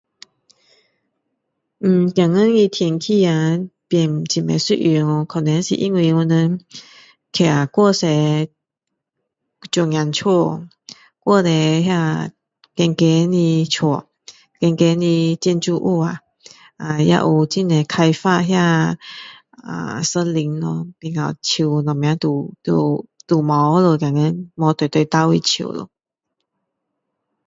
[1.77, 6.65] 嗯现在的天气啊变较不一样掉可能是因为我们
[7.31, 8.11] 这太多砖
[9.91, 10.65] 块屋哦太多高
[11.23, 11.51] 高的
[11.83, 11.93] 屋高
[14.71, 16.21] 高的建筑物啊
[16.97, 18.97] 也有很多开发那
[20.01, 22.15] 森林咯变到树都没有
[23.81, 24.31] 了没
[24.73, 25.91] 大大棵的树咯